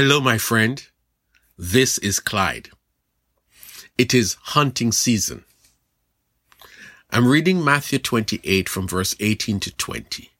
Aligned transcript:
Hello, 0.00 0.20
my 0.20 0.38
friend. 0.38 0.86
This 1.58 1.98
is 1.98 2.20
Clyde. 2.20 2.70
It 3.98 4.14
is 4.14 4.36
hunting 4.54 4.92
season. 4.92 5.44
I'm 7.10 7.26
reading 7.26 7.64
Matthew 7.64 7.98
28 7.98 8.68
from 8.68 8.86
verse 8.86 9.16
18 9.18 9.58
to 9.58 9.76
20. 9.76 10.30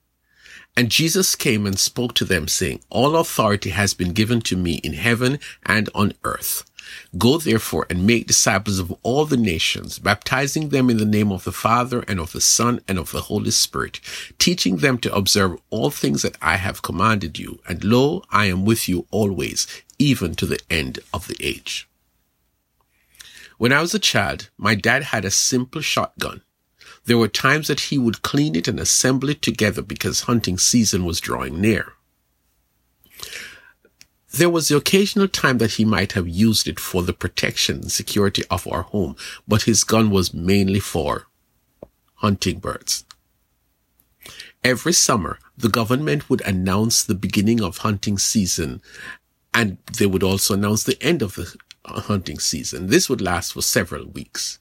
And 0.76 0.92
Jesus 0.92 1.34
came 1.34 1.66
and 1.66 1.76
spoke 1.76 2.14
to 2.14 2.24
them 2.24 2.46
saying, 2.46 2.82
All 2.88 3.16
authority 3.16 3.70
has 3.70 3.94
been 3.94 4.12
given 4.12 4.40
to 4.42 4.56
me 4.56 4.74
in 4.84 4.92
heaven 4.92 5.40
and 5.66 5.90
on 5.92 6.12
earth. 6.22 6.67
Go 7.16 7.38
therefore 7.38 7.86
and 7.90 8.06
make 8.06 8.26
disciples 8.26 8.78
of 8.78 8.92
all 9.02 9.24
the 9.24 9.36
nations, 9.36 9.98
baptizing 9.98 10.68
them 10.68 10.90
in 10.90 10.98
the 10.98 11.04
name 11.04 11.32
of 11.32 11.44
the 11.44 11.52
Father 11.52 12.04
and 12.08 12.20
of 12.20 12.32
the 12.32 12.40
Son 12.40 12.80
and 12.86 12.98
of 12.98 13.12
the 13.12 13.22
Holy 13.22 13.50
Spirit, 13.50 14.00
teaching 14.38 14.78
them 14.78 14.98
to 14.98 15.14
observe 15.14 15.58
all 15.70 15.90
things 15.90 16.22
that 16.22 16.36
I 16.40 16.56
have 16.56 16.82
commanded 16.82 17.38
you. 17.38 17.60
And 17.68 17.84
lo, 17.84 18.24
I 18.30 18.46
am 18.46 18.64
with 18.64 18.88
you 18.88 19.06
always, 19.10 19.66
even 19.98 20.34
to 20.36 20.46
the 20.46 20.60
end 20.70 21.00
of 21.12 21.26
the 21.26 21.36
age. 21.40 21.88
When 23.58 23.72
I 23.72 23.80
was 23.80 23.92
a 23.92 23.98
child, 23.98 24.50
my 24.56 24.74
dad 24.76 25.04
had 25.04 25.24
a 25.24 25.30
simple 25.30 25.80
shotgun. 25.80 26.42
There 27.06 27.18
were 27.18 27.28
times 27.28 27.68
that 27.68 27.80
he 27.80 27.98
would 27.98 28.22
clean 28.22 28.54
it 28.54 28.68
and 28.68 28.78
assemble 28.78 29.30
it 29.30 29.42
together 29.42 29.82
because 29.82 30.22
hunting 30.22 30.58
season 30.58 31.04
was 31.04 31.20
drawing 31.20 31.60
near. 31.60 31.94
There 34.30 34.50
was 34.50 34.68
the 34.68 34.76
occasional 34.76 35.28
time 35.28 35.58
that 35.58 35.72
he 35.72 35.84
might 35.84 36.12
have 36.12 36.28
used 36.28 36.68
it 36.68 36.78
for 36.78 37.02
the 37.02 37.14
protection 37.14 37.76
and 37.76 37.92
security 37.92 38.42
of 38.50 38.66
our 38.68 38.82
home, 38.82 39.16
but 39.46 39.62
his 39.62 39.84
gun 39.84 40.10
was 40.10 40.34
mainly 40.34 40.80
for 40.80 41.26
hunting 42.16 42.58
birds. 42.58 43.04
Every 44.62 44.92
summer, 44.92 45.38
the 45.56 45.68
government 45.68 46.28
would 46.28 46.42
announce 46.42 47.02
the 47.02 47.14
beginning 47.14 47.62
of 47.62 47.78
hunting 47.78 48.18
season, 48.18 48.82
and 49.54 49.78
they 49.96 50.06
would 50.06 50.22
also 50.22 50.54
announce 50.54 50.82
the 50.84 51.02
end 51.02 51.22
of 51.22 51.36
the 51.36 51.54
hunting 51.86 52.38
season. 52.38 52.88
This 52.88 53.08
would 53.08 53.20
last 53.20 53.54
for 53.54 53.62
several 53.62 54.06
weeks. 54.06 54.58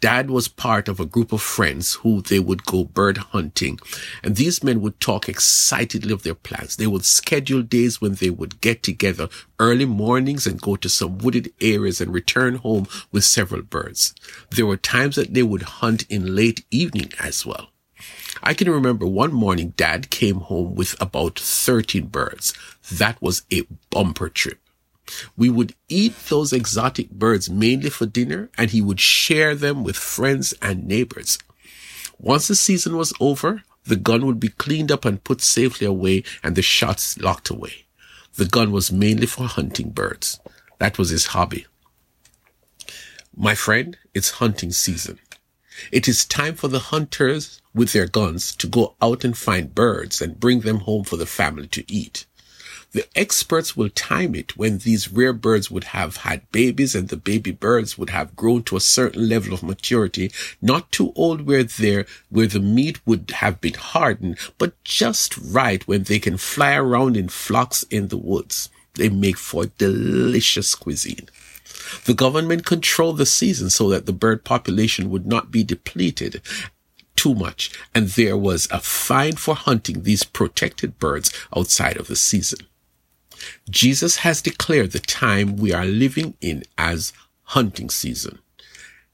Dad 0.00 0.30
was 0.30 0.48
part 0.48 0.88
of 0.88 0.98
a 0.98 1.04
group 1.04 1.30
of 1.30 1.42
friends 1.42 1.94
who 1.94 2.22
they 2.22 2.38
would 2.38 2.64
go 2.64 2.84
bird 2.84 3.18
hunting. 3.18 3.78
And 4.22 4.36
these 4.36 4.64
men 4.64 4.80
would 4.80 4.98
talk 4.98 5.28
excitedly 5.28 6.12
of 6.12 6.22
their 6.22 6.34
plans. 6.34 6.76
They 6.76 6.86
would 6.86 7.04
schedule 7.04 7.62
days 7.62 8.00
when 8.00 8.14
they 8.14 8.30
would 8.30 8.60
get 8.62 8.82
together 8.82 9.28
early 9.58 9.84
mornings 9.84 10.46
and 10.46 10.60
go 10.60 10.76
to 10.76 10.88
some 10.88 11.18
wooded 11.18 11.52
areas 11.60 12.00
and 12.00 12.12
return 12.14 12.56
home 12.56 12.86
with 13.12 13.24
several 13.24 13.62
birds. 13.62 14.14
There 14.50 14.66
were 14.66 14.78
times 14.78 15.16
that 15.16 15.34
they 15.34 15.42
would 15.42 15.62
hunt 15.62 16.04
in 16.08 16.34
late 16.34 16.64
evening 16.70 17.12
as 17.20 17.44
well. 17.44 17.68
I 18.42 18.54
can 18.54 18.70
remember 18.70 19.06
one 19.06 19.34
morning 19.34 19.74
dad 19.76 20.08
came 20.08 20.40
home 20.40 20.74
with 20.74 20.98
about 21.00 21.38
13 21.38 22.06
birds. 22.06 22.54
That 22.90 23.20
was 23.20 23.42
a 23.52 23.66
bumper 23.90 24.30
trip. 24.30 24.58
We 25.36 25.50
would 25.50 25.74
eat 25.88 26.14
those 26.28 26.52
exotic 26.52 27.10
birds 27.10 27.50
mainly 27.50 27.90
for 27.90 28.06
dinner 28.06 28.50
and 28.56 28.70
he 28.70 28.80
would 28.80 29.00
share 29.00 29.54
them 29.54 29.84
with 29.84 29.96
friends 29.96 30.54
and 30.62 30.86
neighbors. 30.86 31.38
Once 32.18 32.48
the 32.48 32.54
season 32.54 32.96
was 32.96 33.12
over, 33.20 33.62
the 33.84 33.96
gun 33.96 34.26
would 34.26 34.38
be 34.38 34.48
cleaned 34.48 34.92
up 34.92 35.04
and 35.04 35.24
put 35.24 35.40
safely 35.40 35.86
away 35.86 36.22
and 36.42 36.54
the 36.54 36.62
shots 36.62 37.18
locked 37.18 37.50
away. 37.50 37.86
The 38.34 38.46
gun 38.46 38.72
was 38.72 38.92
mainly 38.92 39.26
for 39.26 39.44
hunting 39.44 39.90
birds. 39.90 40.38
That 40.78 40.98
was 40.98 41.10
his 41.10 41.26
hobby. 41.26 41.66
My 43.36 43.54
friend, 43.54 43.96
it's 44.14 44.32
hunting 44.32 44.72
season. 44.72 45.18
It 45.92 46.08
is 46.08 46.24
time 46.24 46.56
for 46.56 46.68
the 46.68 46.78
hunters 46.78 47.60
with 47.74 47.92
their 47.92 48.06
guns 48.06 48.54
to 48.56 48.66
go 48.66 48.96
out 49.00 49.24
and 49.24 49.36
find 49.36 49.74
birds 49.74 50.20
and 50.20 50.38
bring 50.38 50.60
them 50.60 50.80
home 50.80 51.04
for 51.04 51.16
the 51.16 51.26
family 51.26 51.68
to 51.68 51.90
eat. 51.90 52.26
The 52.92 53.06
experts 53.14 53.76
will 53.76 53.88
time 53.88 54.34
it 54.34 54.56
when 54.56 54.78
these 54.78 55.12
rare 55.12 55.32
birds 55.32 55.70
would 55.70 55.84
have 55.84 56.18
had 56.18 56.50
babies 56.50 56.96
and 56.96 57.08
the 57.08 57.16
baby 57.16 57.52
birds 57.52 57.96
would 57.96 58.10
have 58.10 58.34
grown 58.34 58.64
to 58.64 58.76
a 58.76 58.80
certain 58.80 59.28
level 59.28 59.54
of 59.54 59.62
maturity, 59.62 60.32
not 60.60 60.90
too 60.90 61.12
old 61.14 61.42
where 61.42 61.62
there, 61.62 62.06
where 62.30 62.48
the 62.48 62.58
meat 62.58 62.98
would 63.06 63.30
have 63.30 63.60
been 63.60 63.74
hardened, 63.74 64.38
but 64.58 64.82
just 64.82 65.38
right 65.38 65.86
when 65.86 66.02
they 66.02 66.18
can 66.18 66.36
fly 66.36 66.74
around 66.74 67.16
in 67.16 67.28
flocks 67.28 67.84
in 67.84 68.08
the 68.08 68.16
woods. 68.16 68.70
They 68.94 69.08
make 69.08 69.38
for 69.38 69.66
delicious 69.66 70.74
cuisine. 70.74 71.28
The 72.06 72.14
government 72.14 72.66
controlled 72.66 73.18
the 73.18 73.26
season 73.26 73.70
so 73.70 73.88
that 73.90 74.06
the 74.06 74.12
bird 74.12 74.44
population 74.44 75.10
would 75.10 75.26
not 75.26 75.52
be 75.52 75.62
depleted 75.62 76.42
too 77.14 77.34
much, 77.36 77.70
and 77.94 78.08
there 78.08 78.36
was 78.36 78.66
a 78.70 78.80
fine 78.80 79.36
for 79.36 79.54
hunting 79.54 80.02
these 80.02 80.24
protected 80.24 80.98
birds 80.98 81.32
outside 81.54 81.96
of 81.96 82.08
the 82.08 82.16
season. 82.16 82.66
Jesus 83.68 84.16
has 84.18 84.42
declared 84.42 84.92
the 84.92 84.98
time 84.98 85.56
we 85.56 85.72
are 85.72 85.84
living 85.84 86.34
in 86.40 86.64
as 86.76 87.12
hunting 87.44 87.90
season. 87.90 88.38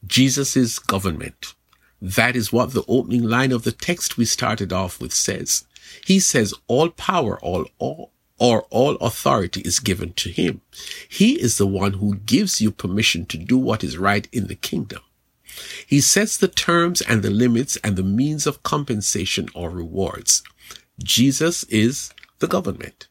Jesus' 0.06 0.78
government. 0.78 1.54
That 2.00 2.36
is 2.36 2.52
what 2.52 2.72
the 2.72 2.84
opening 2.86 3.22
line 3.22 3.52
of 3.52 3.64
the 3.64 3.72
text 3.72 4.16
we 4.16 4.24
started 4.24 4.72
off 4.72 5.00
with 5.00 5.12
says. 5.12 5.64
He 6.04 6.20
says 6.20 6.54
all 6.66 6.90
power, 6.90 7.38
all, 7.40 7.66
all, 7.78 8.12
or 8.38 8.62
all 8.70 8.96
authority 8.96 9.62
is 9.62 9.80
given 9.80 10.12
to 10.14 10.30
him. 10.30 10.60
He 11.08 11.40
is 11.40 11.56
the 11.56 11.66
one 11.66 11.94
who 11.94 12.16
gives 12.16 12.60
you 12.60 12.70
permission 12.70 13.24
to 13.26 13.38
do 13.38 13.56
what 13.56 13.82
is 13.82 13.96
right 13.96 14.28
in 14.32 14.46
the 14.46 14.54
kingdom. 14.54 15.00
He 15.86 16.00
sets 16.00 16.36
the 16.36 16.48
terms 16.48 17.00
and 17.00 17.22
the 17.22 17.30
limits 17.30 17.76
and 17.78 17.96
the 17.96 18.02
means 18.02 18.46
of 18.46 18.62
compensation 18.62 19.48
or 19.54 19.70
rewards. 19.70 20.42
Jesus 21.02 21.64
is 21.64 22.12
the 22.40 22.48
government. 22.48 23.08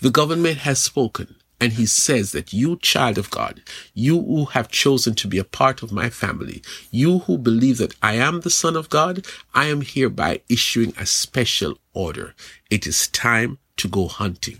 The 0.00 0.10
government 0.10 0.58
has 0.58 0.78
spoken 0.78 1.36
and 1.62 1.74
he 1.74 1.86
says 1.86 2.32
that 2.32 2.52
you, 2.52 2.76
child 2.78 3.18
of 3.18 3.30
God, 3.30 3.62
you 3.94 4.20
who 4.20 4.46
have 4.46 4.68
chosen 4.68 5.14
to 5.14 5.28
be 5.28 5.38
a 5.38 5.44
part 5.44 5.80
of 5.80 5.92
my 5.92 6.10
family, 6.10 6.60
you 6.90 7.20
who 7.20 7.38
believe 7.38 7.78
that 7.78 7.94
I 8.02 8.14
am 8.14 8.40
the 8.40 8.50
son 8.50 8.74
of 8.74 8.88
God, 8.88 9.24
I 9.54 9.66
am 9.66 9.82
hereby 9.82 10.40
issuing 10.48 10.92
a 10.98 11.06
special 11.06 11.78
order. 11.94 12.34
It 12.68 12.84
is 12.84 13.06
time 13.06 13.58
to 13.76 13.86
go 13.86 14.08
hunting. 14.08 14.58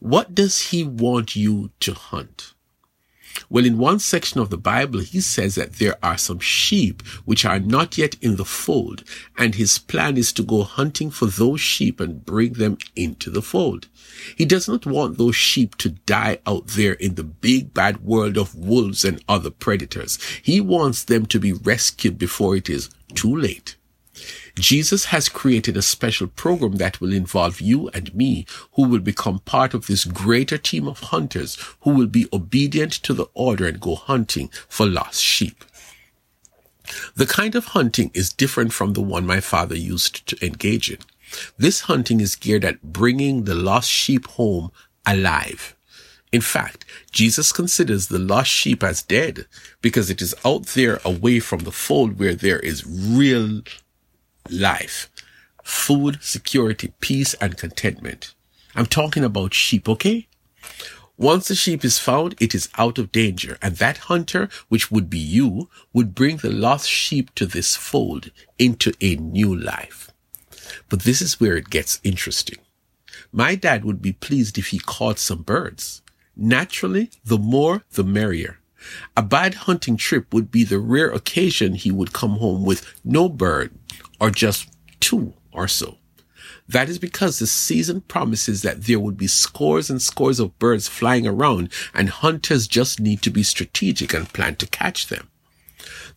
What 0.00 0.34
does 0.34 0.70
he 0.70 0.82
want 0.82 1.36
you 1.36 1.72
to 1.80 1.92
hunt? 1.92 2.54
Well, 3.48 3.64
in 3.64 3.78
one 3.78 3.98
section 3.98 4.40
of 4.40 4.50
the 4.50 4.58
Bible, 4.58 5.00
he 5.00 5.20
says 5.20 5.54
that 5.54 5.74
there 5.74 5.96
are 6.02 6.18
some 6.18 6.40
sheep 6.40 7.02
which 7.24 7.44
are 7.44 7.58
not 7.58 7.98
yet 7.98 8.16
in 8.20 8.36
the 8.36 8.44
fold, 8.44 9.04
and 9.36 9.54
his 9.54 9.78
plan 9.78 10.16
is 10.16 10.32
to 10.34 10.42
go 10.42 10.62
hunting 10.62 11.10
for 11.10 11.26
those 11.26 11.60
sheep 11.60 12.00
and 12.00 12.24
bring 12.24 12.54
them 12.54 12.78
into 12.94 13.30
the 13.30 13.42
fold. 13.42 13.88
He 14.36 14.44
does 14.44 14.68
not 14.68 14.86
want 14.86 15.18
those 15.18 15.36
sheep 15.36 15.76
to 15.76 15.90
die 15.90 16.38
out 16.46 16.68
there 16.68 16.94
in 16.94 17.14
the 17.14 17.24
big 17.24 17.74
bad 17.74 18.02
world 18.02 18.36
of 18.36 18.54
wolves 18.54 19.04
and 19.04 19.22
other 19.28 19.50
predators. 19.50 20.18
He 20.42 20.60
wants 20.60 21.04
them 21.04 21.26
to 21.26 21.38
be 21.38 21.52
rescued 21.52 22.18
before 22.18 22.56
it 22.56 22.68
is 22.68 22.90
too 23.14 23.34
late. 23.34 23.76
Jesus 24.54 25.06
has 25.06 25.28
created 25.28 25.76
a 25.76 25.82
special 25.82 26.26
program 26.26 26.76
that 26.76 27.00
will 27.00 27.12
involve 27.12 27.60
you 27.60 27.88
and 27.90 28.14
me, 28.14 28.46
who 28.72 28.88
will 28.88 29.00
become 29.00 29.40
part 29.40 29.74
of 29.74 29.86
this 29.86 30.04
greater 30.04 30.58
team 30.58 30.88
of 30.88 31.00
hunters 31.00 31.56
who 31.80 31.90
will 31.90 32.06
be 32.06 32.28
obedient 32.32 32.92
to 32.92 33.12
the 33.12 33.26
order 33.34 33.66
and 33.66 33.80
go 33.80 33.94
hunting 33.94 34.48
for 34.68 34.86
lost 34.86 35.20
sheep. 35.20 35.64
The 37.14 37.26
kind 37.26 37.54
of 37.54 37.66
hunting 37.66 38.10
is 38.14 38.32
different 38.32 38.72
from 38.72 38.92
the 38.92 39.02
one 39.02 39.26
my 39.26 39.40
father 39.40 39.76
used 39.76 40.26
to 40.28 40.46
engage 40.46 40.90
in. 40.90 40.98
This 41.58 41.80
hunting 41.82 42.20
is 42.20 42.36
geared 42.36 42.64
at 42.64 42.82
bringing 42.82 43.44
the 43.44 43.54
lost 43.54 43.90
sheep 43.90 44.26
home 44.28 44.70
alive. 45.04 45.74
In 46.32 46.40
fact, 46.40 46.84
Jesus 47.12 47.52
considers 47.52 48.08
the 48.08 48.18
lost 48.18 48.50
sheep 48.50 48.82
as 48.82 49.02
dead 49.02 49.46
because 49.80 50.10
it 50.10 50.20
is 50.20 50.34
out 50.44 50.66
there 50.66 51.00
away 51.04 51.40
from 51.40 51.60
the 51.60 51.72
fold 51.72 52.18
where 52.18 52.34
there 52.34 52.58
is 52.58 52.84
real 52.86 53.62
life, 54.50 55.10
food, 55.62 56.18
security, 56.22 56.92
peace, 57.00 57.34
and 57.34 57.56
contentment. 57.56 58.34
I'm 58.74 58.86
talking 58.86 59.24
about 59.24 59.54
sheep, 59.54 59.88
okay? 59.88 60.28
Once 61.18 61.48
the 61.48 61.54
sheep 61.54 61.82
is 61.82 61.98
found, 61.98 62.34
it 62.38 62.54
is 62.54 62.68
out 62.76 62.98
of 62.98 63.10
danger, 63.10 63.56
and 63.62 63.76
that 63.76 63.96
hunter, 63.96 64.50
which 64.68 64.90
would 64.90 65.08
be 65.08 65.18
you, 65.18 65.68
would 65.94 66.14
bring 66.14 66.36
the 66.36 66.52
lost 66.52 66.90
sheep 66.90 67.34
to 67.34 67.46
this 67.46 67.74
fold 67.74 68.30
into 68.58 68.92
a 69.00 69.16
new 69.16 69.54
life. 69.54 70.10
But 70.90 71.02
this 71.02 71.22
is 71.22 71.40
where 71.40 71.56
it 71.56 71.70
gets 71.70 72.00
interesting. 72.04 72.58
My 73.32 73.54
dad 73.54 73.84
would 73.84 74.02
be 74.02 74.12
pleased 74.12 74.58
if 74.58 74.68
he 74.68 74.78
caught 74.78 75.18
some 75.18 75.42
birds. 75.42 76.02
Naturally, 76.36 77.10
the 77.24 77.38
more, 77.38 77.82
the 77.92 78.04
merrier. 78.04 78.58
A 79.16 79.22
bad 79.22 79.54
hunting 79.54 79.96
trip 79.96 80.32
would 80.34 80.50
be 80.50 80.64
the 80.64 80.78
rare 80.78 81.10
occasion 81.10 81.74
he 81.74 81.90
would 81.90 82.12
come 82.12 82.36
home 82.38 82.62
with 82.62 82.94
no 83.04 83.28
bird 83.28 83.72
or 84.20 84.30
just 84.30 84.68
two 85.00 85.34
or 85.52 85.68
so. 85.68 85.98
That 86.68 86.88
is 86.88 86.98
because 86.98 87.38
the 87.38 87.46
season 87.46 88.00
promises 88.02 88.62
that 88.62 88.82
there 88.82 88.98
would 88.98 89.16
be 89.16 89.28
scores 89.28 89.88
and 89.88 90.02
scores 90.02 90.40
of 90.40 90.58
birds 90.58 90.88
flying 90.88 91.26
around 91.26 91.72
and 91.94 92.08
hunters 92.08 92.66
just 92.66 92.98
need 92.98 93.22
to 93.22 93.30
be 93.30 93.42
strategic 93.42 94.12
and 94.12 94.32
plan 94.32 94.56
to 94.56 94.66
catch 94.66 95.06
them. 95.06 95.28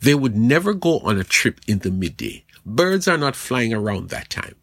They 0.01 0.15
would 0.15 0.35
never 0.35 0.73
go 0.73 0.99
on 0.99 1.19
a 1.19 1.23
trip 1.23 1.59
in 1.67 1.79
the 1.79 1.91
midday. 1.91 2.45
Birds 2.65 3.07
are 3.07 3.17
not 3.17 3.35
flying 3.35 3.73
around 3.73 4.09
that 4.09 4.29
time. 4.29 4.55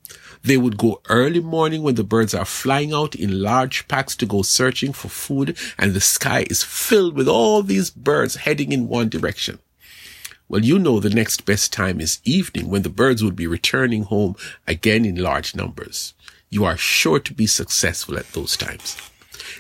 They 0.43 0.57
would 0.57 0.77
go 0.77 1.01
early 1.09 1.41
morning 1.41 1.83
when 1.83 1.97
the 1.97 2.05
birds 2.05 2.35
are 2.35 2.45
flying 2.45 2.93
out 2.93 3.15
in 3.15 3.43
large 3.43 3.89
packs 3.89 4.15
to 4.17 4.27
go 4.27 4.43
searching 4.43 4.93
for 4.93 5.09
food 5.09 5.57
and 5.79 5.93
the 5.93 6.01
sky 6.01 6.47
is 6.49 6.63
filled 6.63 7.17
with 7.17 7.29
all 7.29 7.63
these 7.63 7.91
birds 7.91 8.37
heading 8.37 8.73
in 8.73 8.89
one 8.89 9.09
direction. 9.09 9.59
Well, 10.49 10.65
you 10.65 10.79
know 10.79 11.01
the 11.01 11.11
next 11.11 11.45
best 11.45 11.73
time 11.73 12.01
is 12.01 12.21
evening 12.25 12.69
when 12.69 12.83
the 12.83 12.89
birds 12.89 13.23
would 13.25 13.35
be 13.35 13.49
returning 13.49 14.05
home 14.05 14.37
again 14.67 15.05
in 15.05 15.17
large 15.17 15.57
numbers. 15.57 16.15
You 16.51 16.65
are 16.65 16.77
sure 16.77 17.19
to 17.19 17.35
be 17.35 17.49
successful 17.49 18.17
at 18.17 18.31
those 18.33 18.57
times. 18.57 18.97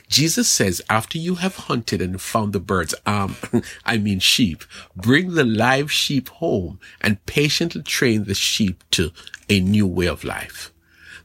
Jesus 0.08 0.48
says, 0.48 0.80
after 0.88 1.18
you 1.18 1.36
have 1.36 1.56
hunted 1.56 2.00
and 2.00 2.20
found 2.20 2.52
the 2.52 2.60
birds, 2.60 2.94
um, 3.04 3.36
I 3.84 3.98
mean 3.98 4.20
sheep, 4.20 4.62
bring 4.94 5.34
the 5.34 5.44
live 5.44 5.90
sheep 5.90 6.28
home 6.28 6.78
and 7.00 7.24
patiently 7.26 7.82
train 7.82 8.24
the 8.24 8.34
sheep 8.34 8.84
to 8.92 9.10
a 9.48 9.60
new 9.60 9.86
way 9.88 10.06
of 10.06 10.22
life. 10.22 10.72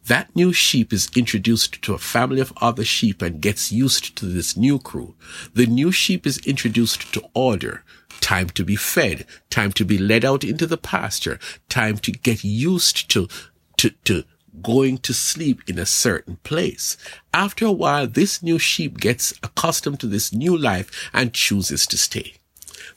That 0.08 0.36
new 0.36 0.52
sheep 0.52 0.92
is 0.92 1.12
introduced 1.16 1.84
to 1.84 1.94
a 1.94 2.00
family 2.00 2.42
of 2.42 2.54
other 2.58 2.84
sheep 2.84 3.22
and 3.22 3.40
gets 3.40 3.72
used 3.72 4.16
to 4.18 4.26
this 4.26 4.58
new 4.58 4.80
crew. 4.80 5.14
The 5.54 5.68
new 5.68 5.92
sheep 5.92 6.26
is 6.26 6.40
introduced 6.40 7.14
to 7.14 7.24
order, 7.36 7.84
time 8.22 8.50
to 8.52 8.64
be 8.64 8.76
fed, 8.76 9.26
time 9.50 9.72
to 9.74 9.84
be 9.84 9.98
led 9.98 10.24
out 10.24 10.44
into 10.44 10.66
the 10.66 10.78
pasture, 10.78 11.40
time 11.68 11.98
to 11.98 12.12
get 12.12 12.44
used 12.44 13.10
to, 13.12 13.28
to, 13.78 13.90
to 14.06 14.24
going 14.62 14.98
to 15.00 15.14
sleep 15.14 15.62
in 15.68 15.80
a 15.80 15.86
certain 15.86 16.38
place. 16.44 16.98
After 17.34 17.66
a 17.66 17.72
while, 17.72 18.08
this 18.08 18.44
new 18.44 18.60
sheep 18.60 19.00
gets 19.00 19.34
accustomed 19.44 20.00
to 20.02 20.08
this 20.08 20.34
new 20.34 20.58
life 20.58 21.10
and 21.14 21.34
chooses 21.34 21.88
to 21.88 21.98
stay. 21.98 22.36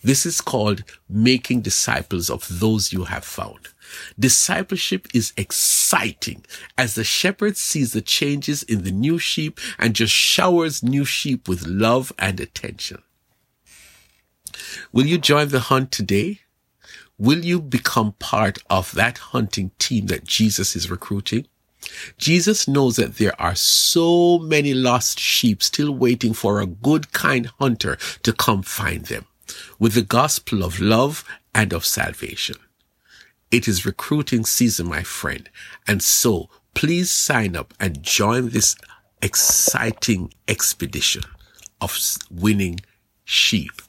This 0.02 0.26
is 0.26 0.40
called 0.40 0.84
making 1.08 1.62
disciples 1.62 2.28
of 2.28 2.46
those 2.50 2.92
you 2.92 3.04
have 3.04 3.24
found. 3.24 3.68
Discipleship 4.18 5.08
is 5.14 5.32
exciting 5.36 6.44
as 6.76 6.94
the 6.94 7.04
shepherd 7.04 7.56
sees 7.56 7.92
the 7.92 8.02
changes 8.02 8.62
in 8.62 8.82
the 8.82 8.90
new 8.90 9.18
sheep 9.18 9.60
and 9.78 9.94
just 9.94 10.12
showers 10.12 10.82
new 10.82 11.04
sheep 11.04 11.48
with 11.48 11.66
love 11.66 12.12
and 12.18 12.40
attention. 12.40 13.02
Will 14.92 15.06
you 15.06 15.18
join 15.18 15.48
the 15.48 15.60
hunt 15.60 15.92
today? 15.92 16.40
Will 17.18 17.44
you 17.44 17.60
become 17.60 18.12
part 18.12 18.58
of 18.68 18.92
that 18.92 19.18
hunting 19.18 19.70
team 19.78 20.06
that 20.06 20.24
Jesus 20.24 20.74
is 20.74 20.90
recruiting? 20.90 21.46
Jesus 22.16 22.66
knows 22.66 22.96
that 22.96 23.16
there 23.16 23.40
are 23.40 23.54
so 23.54 24.38
many 24.38 24.74
lost 24.74 25.20
sheep 25.20 25.62
still 25.62 25.92
waiting 25.92 26.32
for 26.32 26.60
a 26.60 26.66
good, 26.66 27.12
kind 27.12 27.46
hunter 27.58 27.96
to 28.22 28.32
come 28.32 28.62
find 28.62 29.06
them 29.06 29.26
with 29.78 29.94
the 29.94 30.02
gospel 30.02 30.64
of 30.64 30.80
love 30.80 31.24
and 31.54 31.72
of 31.72 31.84
salvation. 31.84 32.56
It 33.50 33.68
is 33.68 33.86
recruiting 33.86 34.44
season, 34.44 34.88
my 34.88 35.02
friend. 35.02 35.48
And 35.86 36.02
so 36.02 36.48
please 36.74 37.10
sign 37.10 37.54
up 37.54 37.72
and 37.78 38.02
join 38.02 38.48
this 38.48 38.74
exciting 39.22 40.32
expedition 40.48 41.22
of 41.80 41.96
winning 42.30 42.80
sheep. 43.24 43.80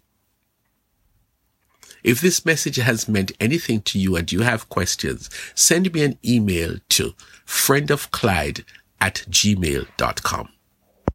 If 2.06 2.22
this 2.22 2.46
message 2.46 2.76
has 2.76 3.10
meant 3.10 3.32
anything 3.40 3.82
to 3.82 3.98
you 3.98 4.16
and 4.16 4.32
you 4.32 4.42
have 4.42 4.70
questions, 4.70 5.28
send 5.56 5.92
me 5.92 6.04
an 6.04 6.20
email 6.24 6.76
to 6.90 7.16
friendofclyde 7.48 8.64
at 9.02 9.26
gmail.com. 9.28 10.55